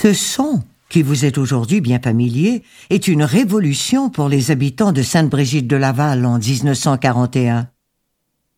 [0.00, 5.02] Ce son, qui vous est aujourd'hui bien familier, est une révolution pour les habitants de
[5.02, 7.66] Sainte-Brigitte de Laval en 1941.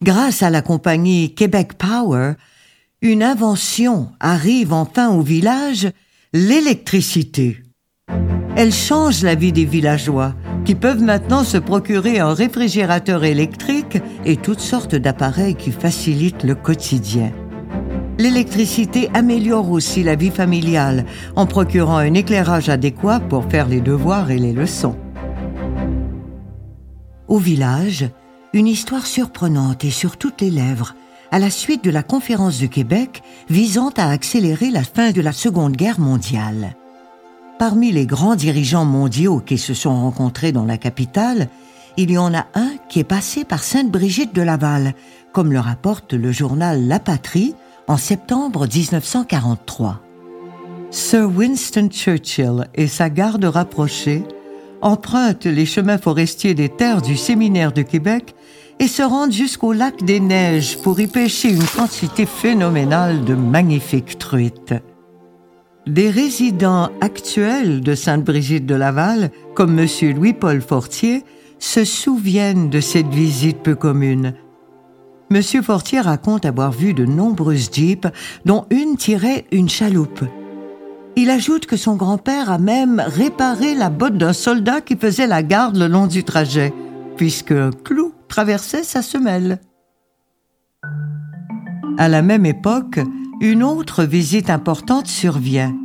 [0.02, 2.34] Grâce à la compagnie Québec Power,
[3.00, 5.88] une invention arrive enfin au village,
[6.34, 7.62] l'électricité.
[8.54, 10.34] Elle change la vie des villageois,
[10.66, 13.96] qui peuvent maintenant se procurer un réfrigérateur électrique
[14.26, 17.32] et toutes sortes d'appareils qui facilitent le quotidien.
[18.20, 21.06] L'électricité améliore aussi la vie familiale
[21.36, 24.94] en procurant un éclairage adéquat pour faire les devoirs et les leçons.
[27.28, 28.10] Au village,
[28.52, 30.94] une histoire surprenante est sur toutes les lèvres
[31.30, 35.32] à la suite de la conférence de Québec visant à accélérer la fin de la
[35.32, 36.76] Seconde Guerre mondiale.
[37.58, 41.48] Parmi les grands dirigeants mondiaux qui se sont rencontrés dans la capitale,
[41.96, 44.92] il y en a un qui est passé par Sainte-Brigitte de Laval,
[45.32, 47.54] comme le rapporte le journal La Patrie
[47.90, 50.00] en septembre 1943.
[50.92, 54.22] Sir Winston Churchill et sa garde rapprochée
[54.80, 58.36] empruntent les chemins forestiers des terres du séminaire de Québec
[58.78, 64.18] et se rendent jusqu'au lac des Neiges pour y pêcher une quantité phénoménale de magnifiques
[64.20, 64.74] truites.
[65.88, 69.88] Des résidents actuels de Sainte-Brigitte de Laval, comme M.
[70.14, 71.24] Louis-Paul Fortier,
[71.58, 74.34] se souviennent de cette visite peu commune.
[75.32, 75.42] M.
[75.62, 78.08] Fortier raconte avoir vu de nombreuses jeeps,
[78.44, 80.24] dont une tirait une chaloupe.
[81.14, 85.44] Il ajoute que son grand-père a même réparé la botte d'un soldat qui faisait la
[85.44, 86.72] garde le long du trajet,
[87.16, 89.60] puisque un clou traversait sa semelle.
[91.96, 92.98] À la même époque,
[93.40, 95.76] une autre visite importante survient,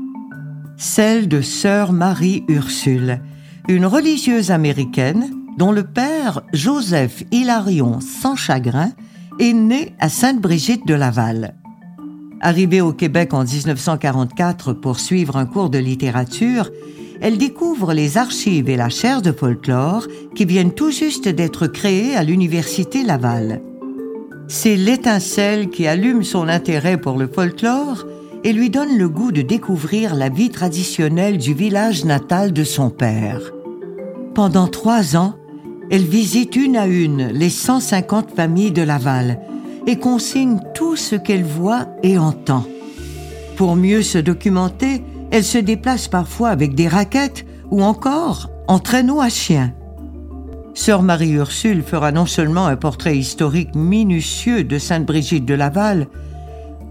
[0.76, 3.22] celle de sœur Marie Ursule,
[3.68, 8.92] une religieuse américaine dont le père, Joseph Hilarion sans chagrin,
[9.40, 11.56] est né à Sainte-Brigitte de Laval.
[12.42, 16.70] Arrivée au Québec en 1944 pour suivre un cours de littérature,
[17.22, 22.16] elle découvre les archives et la chaire de folklore qui viennent tout juste d'être créées
[22.16, 23.62] à l'Université Laval.
[24.48, 28.06] C'est l'étincelle qui allume son intérêt pour le folklore
[28.44, 32.90] et lui donne le goût de découvrir la vie traditionnelle du village natal de son
[32.90, 33.40] père.
[34.36, 35.34] Pendant trois ans,
[35.90, 39.40] elle visite une à une les 150 familles de Laval
[39.88, 42.66] et consigne tout ce qu'elle voit et entend.
[43.56, 49.22] Pour mieux se documenter, elle se déplace parfois avec des raquettes ou encore en traîneau
[49.22, 49.74] à chien.
[50.74, 56.08] Sœur Marie-Ursule fera non seulement un portrait historique minutieux de Sainte-Brigitte de Laval,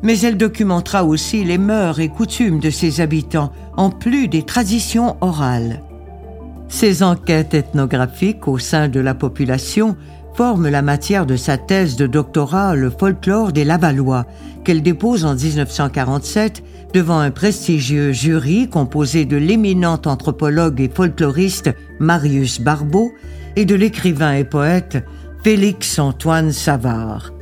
[0.03, 5.17] mais elle documentera aussi les mœurs et coutumes de ses habitants, en plus des traditions
[5.21, 5.83] orales.
[6.75, 9.97] Ces enquêtes ethnographiques au sein de la population
[10.35, 14.27] forment la matière de sa thèse de doctorat Le folklore des Lavallois,
[14.65, 21.71] qu'elle dépose en 1947 devant un prestigieux jury composé de l'éminent anthropologue et folkloriste
[22.01, 23.13] Marius Barbeau
[23.55, 24.99] et de l'écrivain et poète
[25.45, 27.33] Félix-Antoine Savard.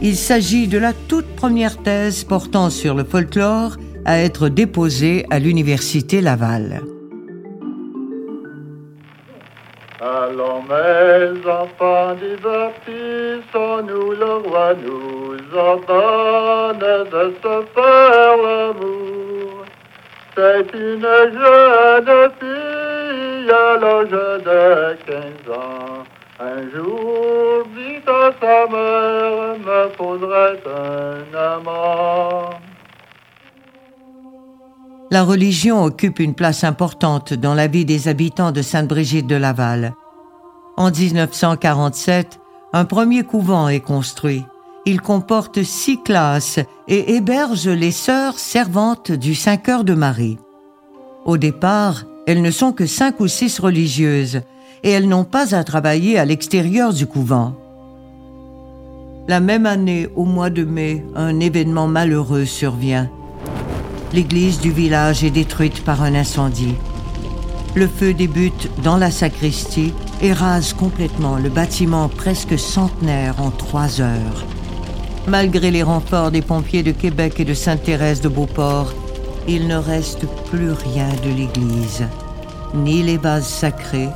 [0.00, 5.40] Il s'agit de la toute première thèse portant sur le folklore à être déposée à
[5.40, 6.91] l'Université Laval.
[10.04, 19.64] Allons mes enfants divertissons-nous, le roi nous ordonne de se faire l'amour.
[20.34, 26.02] C'est une jeune fille à l'âge de quinze ans.
[26.40, 32.61] Un jour dit à sa mère, me faudrait un amant.
[35.12, 39.92] La religion occupe une place importante dans la vie des habitants de Sainte-Brigitte de Laval.
[40.78, 42.40] En 1947,
[42.72, 44.42] un premier couvent est construit.
[44.86, 50.38] Il comporte six classes et héberge les sœurs servantes du Saint-Cœur de Marie.
[51.26, 54.40] Au départ, elles ne sont que cinq ou six religieuses
[54.82, 57.52] et elles n'ont pas à travailler à l'extérieur du couvent.
[59.28, 63.10] La même année, au mois de mai, un événement malheureux survient.
[64.14, 66.74] L'église du village est détruite par un incendie.
[67.74, 74.02] Le feu débute dans la sacristie et rase complètement le bâtiment presque centenaire en trois
[74.02, 74.44] heures.
[75.26, 78.92] Malgré les renforts des pompiers de Québec et de Sainte-Thérèse de Beauport,
[79.48, 82.04] il ne reste plus rien de l'église,
[82.74, 84.10] ni les vases sacrés,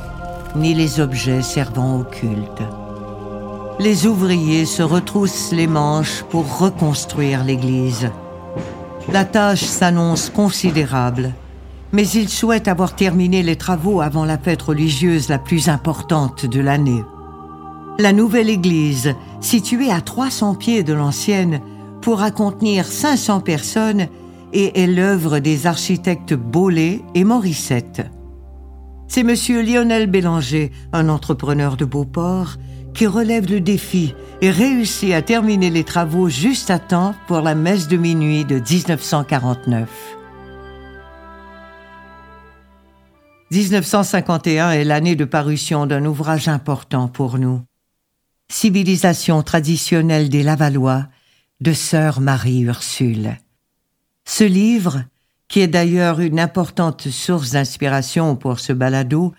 [0.55, 2.61] ni les objets servant au culte.
[3.79, 8.11] Les ouvriers se retroussent les manches pour reconstruire l'église.
[9.11, 11.33] La tâche s'annonce considérable,
[11.93, 16.59] mais ils souhaitent avoir terminé les travaux avant la fête religieuse la plus importante de
[16.59, 17.03] l'année.
[17.99, 21.61] La nouvelle église, située à 300 pieds de l'ancienne,
[22.01, 24.07] pourra contenir 500 personnes
[24.51, 28.05] et est l'œuvre des architectes Bollé et Morissette.
[29.07, 32.57] C'est monsieur Lionel Bélanger, un entrepreneur de Beauport,
[32.97, 37.53] qui relève le défi et réussit à terminer les travaux juste à temps pour la
[37.53, 39.87] messe de minuit de 1949.
[43.51, 47.61] 1951 est l'année de parution d'un ouvrage important pour nous.
[48.49, 51.05] Civilisation traditionnelle des Lavallois
[51.61, 53.37] de sœur Marie Ursule.
[54.25, 55.03] Ce livre,
[55.47, 59.35] qui est d'ailleurs une importante source d'inspiration pour ce balado,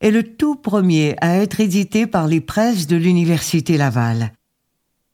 [0.00, 4.32] est le tout premier à être édité par les presses de l'Université Laval.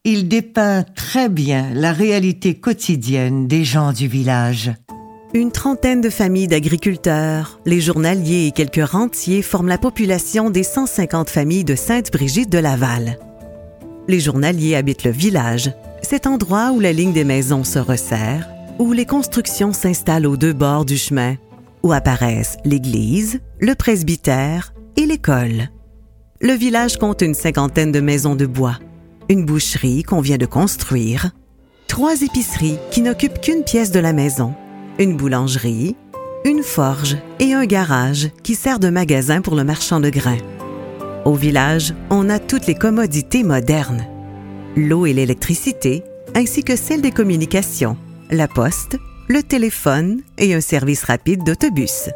[0.04, 4.72] Il dépeint très bien la réalité quotidienne des gens du village.
[5.32, 11.30] Une trentaine de familles d'agriculteurs, les journaliers et quelques rentiers forment la population des 150
[11.30, 13.18] familles de Sainte-Brigitte de Laval.
[14.06, 15.72] Les journaliers habitent le village,
[16.02, 18.48] cet endroit où la ligne des maisons se resserre,
[18.78, 21.36] où les constructions s'installent aux deux bords du chemin,
[21.82, 25.70] où apparaissent l'église, le presbytère et l'école.
[26.40, 28.78] Le village compte une cinquantaine de maisons de bois,
[29.28, 31.30] une boucherie qu'on vient de construire,
[31.88, 34.54] trois épiceries qui n'occupent qu'une pièce de la maison,
[34.98, 35.96] une boulangerie,
[36.44, 40.38] une forge et un garage qui sert de magasin pour le marchand de grains.
[41.24, 44.06] Au village, on a toutes les commodités modernes.
[44.76, 46.02] L'eau et l'électricité,
[46.34, 47.96] ainsi que celle des communications,
[48.30, 48.98] la poste,
[49.28, 52.10] le téléphone et un service rapide d'autobus.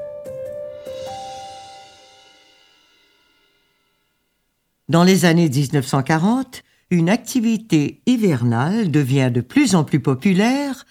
[4.88, 10.86] Dans les années 1940, une activité hivernale devient de plus en plus populaire,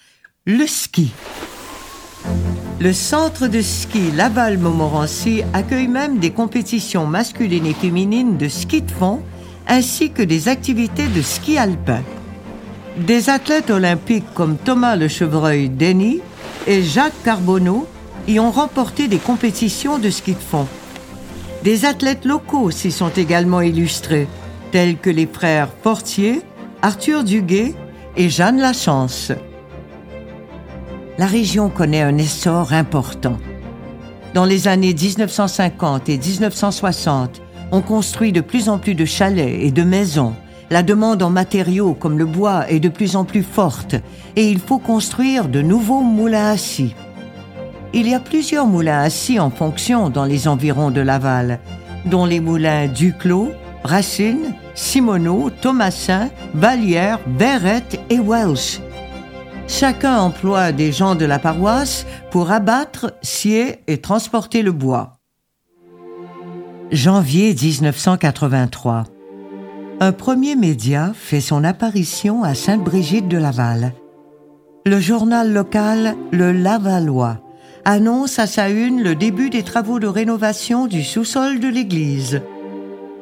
[0.46, 1.10] le ski.
[2.78, 8.90] Le centre de ski Laval-Montmorency accueille même des compétitions masculines et féminines de ski de
[8.92, 9.20] fond
[9.66, 12.04] ainsi que des activités de ski alpin.
[12.98, 16.20] Des athlètes olympiques comme Thomas le Chevreuil Denis
[16.68, 17.88] et Jacques Carbonneau
[18.28, 20.68] y ont remporté des compétitions de ski de fond.
[21.62, 24.28] Des athlètes locaux s'y sont également illustrés,
[24.70, 26.42] tels que les frères Portier,
[26.82, 27.74] Arthur Duguay
[28.16, 29.32] et Jeanne Lachance.
[31.18, 33.38] La région connaît un essor important.
[34.34, 39.70] Dans les années 1950 et 1960, on construit de plus en plus de chalets et
[39.70, 40.34] de maisons
[40.70, 43.96] la demande en matériaux comme le bois est de plus en plus forte
[44.36, 46.56] et il faut construire de nouveaux moulins à.
[47.94, 51.58] Il y a plusieurs moulins scie en fonction dans les environs de Laval,
[52.04, 53.50] dont les moulins Duclos,
[53.82, 58.80] Racine, Simoneau, Thomasin, Vallière, Berrette et Welsh.
[59.66, 65.14] Chacun emploie des gens de la paroisse pour abattre, scier et transporter le bois.
[66.90, 69.04] Janvier 1983
[70.00, 73.94] un premier média fait son apparition à Sainte-Brigitte de Laval.
[74.86, 77.40] Le journal local Le Lavallois
[77.84, 82.42] annonce à sa une le début des travaux de rénovation du sous-sol de l'église.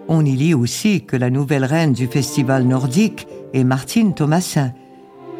[0.08, 4.72] On y lit aussi que la nouvelle reine du festival nordique est Martine Thomasin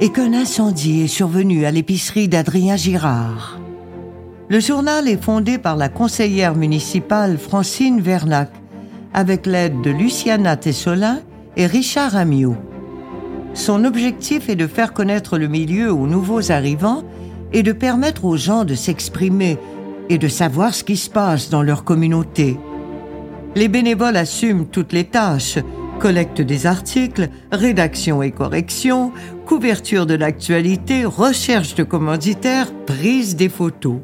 [0.01, 3.59] et qu'un incendie est survenu à l'épicerie d'Adrien Girard.
[4.49, 8.51] Le journal est fondé par la conseillère municipale Francine Vernac
[9.15, 11.21] avec l'aide de Luciana Tessolin
[11.57, 12.57] et Richard Amiot.
[13.55, 17.03] Son objectif est de faire connaître le milieu aux nouveaux arrivants
[17.53, 19.59] et de permettre aux gens de s'exprimer
[20.09, 22.59] et de savoir ce qui se passe dans leur communauté.
[23.55, 25.59] Les bénévoles assument toutes les tâches,
[25.99, 29.13] collecte des articles, rédaction et correction,
[29.47, 33.99] couverture de l'actualité, recherche de commanditaires, prise des photos.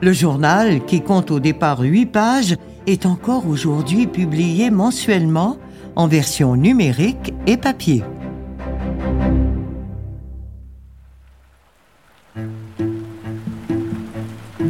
[0.00, 5.56] Le journal, qui compte au départ huit pages, est encore aujourd'hui publié mensuellement
[5.94, 8.02] en version numérique et papier.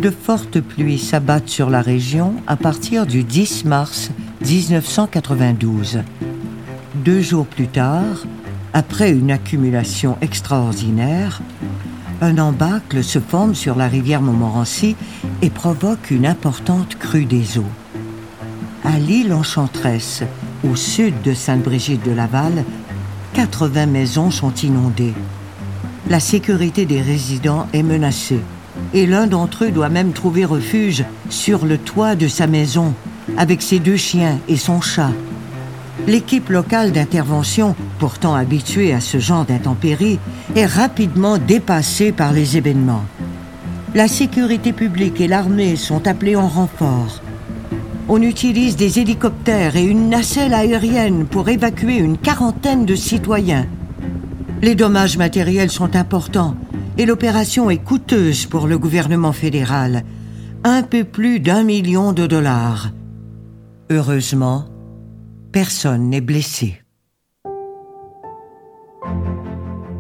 [0.07, 5.99] De fortes pluies s'abattent sur la région à partir du 10 mars 1992.
[6.95, 8.25] Deux jours plus tard,
[8.73, 11.43] après une accumulation extraordinaire,
[12.21, 14.95] un embâcle se forme sur la rivière Montmorency
[15.43, 17.73] et provoque une importante crue des eaux.
[18.85, 20.23] À l'île Enchanteresse,
[20.63, 22.65] au sud de Sainte-Brigitte de Laval,
[23.35, 25.15] 80 maisons sont inondées.
[26.09, 28.43] La sécurité des résidents est menacée
[28.97, 32.95] et l'un d'entre eux doit même trouver refuge sur le toit de sa maison
[33.37, 35.11] avec ses deux chiens et son chat.
[36.07, 40.19] L'équipe locale d'intervention, pourtant habituée à ce genre d'intempéries,
[40.55, 43.05] est rapidement dépassée par les événements.
[43.95, 47.21] La sécurité publique et l'armée sont appelés en renfort.
[48.09, 53.67] On utilise des hélicoptères et une nacelle aérienne pour évacuer une quarantaine de citoyens.
[54.63, 56.55] Les dommages matériels sont importants
[56.99, 60.05] et l'opération est coûteuse pour le gouvernement fédéral.
[60.65, 62.91] Un peu plus d'un million de dollars.
[63.91, 64.65] Heureusement,
[65.53, 66.83] personne n'est blessé.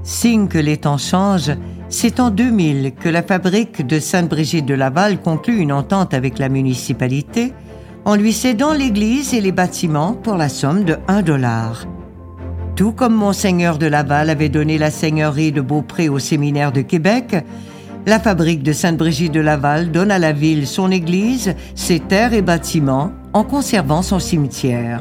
[0.02, 1.56] Signe que les temps changent,
[1.88, 6.48] c'est en 2000 que la fabrique de Sainte-Brigitte de Laval conclut une entente avec la
[6.48, 7.52] municipalité
[8.04, 11.86] en lui cédant l'église et les bâtiments pour la somme de 1 dollar.
[12.76, 17.34] Tout comme Monseigneur de Laval avait donné la seigneurie de Beaupré au séminaire de Québec,
[18.04, 22.42] la fabrique de Sainte-Brigitte de Laval donne à la ville son église, ses terres et
[22.42, 25.00] bâtiments, en conservant son cimetière.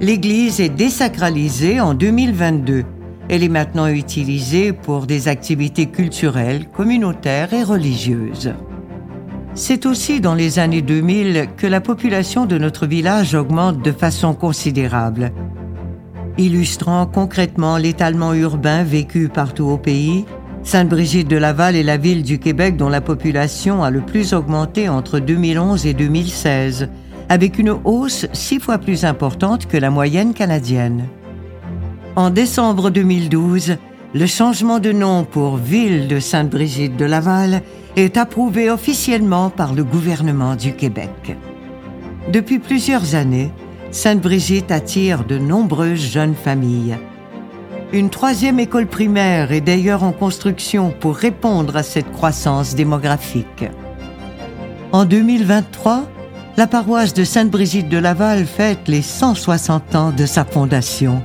[0.00, 2.84] L'église est désacralisée en 2022.
[3.28, 8.54] Elle est maintenant utilisée pour des activités culturelles, communautaires et religieuses.
[9.54, 14.32] C'est aussi dans les années 2000 que la population de notre village augmente de façon
[14.32, 15.32] considérable.
[16.38, 20.24] Illustrant concrètement l'étalement urbain vécu partout au pays,
[20.62, 24.88] Sainte-Brigitte de Laval est la ville du Québec dont la population a le plus augmenté
[24.88, 26.88] entre 2011 et 2016,
[27.28, 31.06] avec une hausse six fois plus importante que la moyenne canadienne.
[32.16, 33.76] En décembre 2012,
[34.14, 37.62] le changement de nom pour Ville de Sainte-Brigitte de Laval
[37.96, 41.36] est approuvé officiellement par le gouvernement du Québec.
[42.32, 43.50] Depuis plusieurs années,
[43.92, 46.98] Sainte-Brigitte attire de nombreuses jeunes familles.
[47.92, 53.64] Une troisième école primaire est d'ailleurs en construction pour répondre à cette croissance démographique.
[54.90, 56.04] En 2023,
[56.56, 61.22] la paroisse de Sainte-Brigitte de Laval fête les 160 ans de sa fondation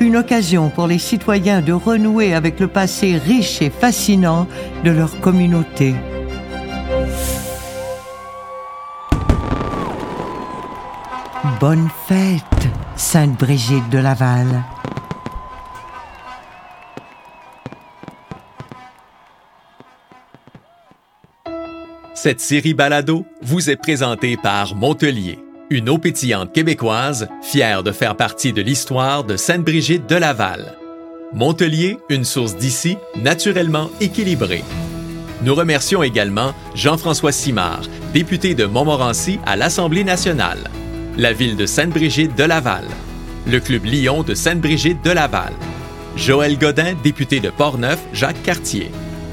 [0.00, 4.46] une occasion pour les citoyens de renouer avec le passé riche et fascinant
[4.82, 5.94] de leur communauté.
[11.60, 12.40] Bonne fête,
[12.96, 14.64] Sainte Brigitte de Laval.
[22.14, 25.38] Cette série balado vous est présentée par Montelier
[25.70, 30.76] une eau pétillante québécoise, fière de faire partie de l'histoire de Sainte-Brigitte de Laval.
[31.32, 34.64] Montelier, une source d'ici, naturellement équilibrée.
[35.42, 40.70] Nous remercions également Jean-François Simard, député de Montmorency à l'Assemblée nationale,
[41.16, 42.84] la ville de Sainte-Brigitte de Laval,
[43.46, 45.52] le Club Lyon de Sainte-Brigitte de Laval,
[46.16, 48.90] Joël Godin, député de Portneuf, Jacques Cartier.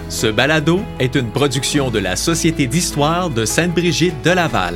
[0.09, 4.75] Ce balado est une production de la Société d'histoire de Sainte-Brigitte de Laval.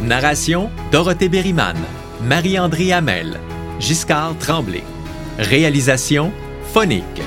[0.00, 1.76] Narration Dorothée Berryman,
[2.22, 3.40] Marie-André Hamel,
[3.80, 4.84] Giscard Tremblay.
[5.38, 6.32] Réalisation
[6.72, 7.22] Phonique.